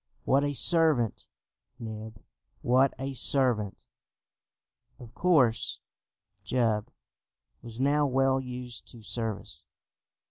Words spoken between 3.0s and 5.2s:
servant!" Of